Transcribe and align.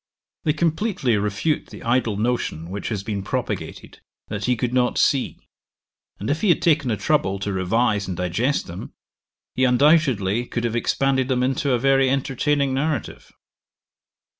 They 0.45 0.53
completely 0.53 1.15
refute 1.17 1.67
the 1.67 1.83
idle 1.83 2.17
notion 2.17 2.71
which 2.71 2.89
has 2.89 3.03
been 3.03 3.21
propagated, 3.21 3.99
that 4.29 4.45
he 4.45 4.55
could 4.55 4.73
not 4.73 4.97
see; 4.97 5.37
and, 6.19 6.27
if 6.27 6.41
he 6.41 6.49
had 6.49 6.59
taken 6.59 6.89
the 6.89 6.97
trouble 6.97 7.37
to 7.37 7.53
revise 7.53 8.07
and 8.07 8.17
digest 8.17 8.65
them, 8.65 8.93
he 9.53 9.63
undoubtedly 9.63 10.47
could 10.47 10.63
have 10.63 10.75
expanded 10.75 11.27
them 11.27 11.43
into 11.43 11.71
a 11.71 11.77
very 11.77 12.09
entertaining 12.09 12.73
narrative. 12.73 13.31